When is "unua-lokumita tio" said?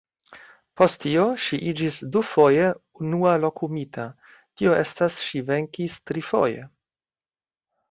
3.03-4.75